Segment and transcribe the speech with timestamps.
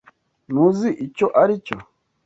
[0.51, 1.77] Ntuzi icyo aricyo?